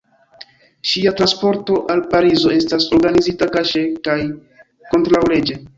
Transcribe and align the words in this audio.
Ŝia 0.91 1.13
transporto 1.19 1.77
al 1.97 2.03
Parizo 2.15 2.55
estas 2.57 2.91
organizita 2.99 3.53
kaŝe 3.59 3.87
kaj 4.09 4.21
kontraŭleĝe. 4.95 5.67